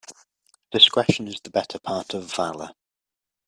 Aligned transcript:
Discretion 0.71 1.27
is 1.27 1.39
the 1.43 1.51
better 1.51 1.77
part 1.77 2.15
of 2.15 2.33
valour. 2.33 2.73